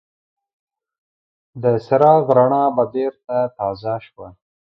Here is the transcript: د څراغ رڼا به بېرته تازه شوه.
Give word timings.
د 1.61 1.63
څراغ 1.85 2.23
رڼا 2.37 2.63
به 2.75 2.83
بېرته 2.93 3.37
تازه 3.57 3.95
شوه. 4.07 4.27